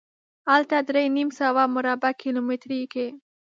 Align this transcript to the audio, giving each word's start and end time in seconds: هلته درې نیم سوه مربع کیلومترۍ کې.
هلته 0.49 0.77
درې 0.89 1.03
نیم 1.15 1.29
سوه 1.39 1.63
مربع 1.75 2.11
کیلومترۍ 2.21 2.81
کې. 2.93 3.07